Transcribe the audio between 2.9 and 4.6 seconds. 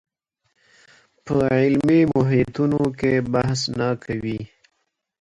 کې بحث نه کوي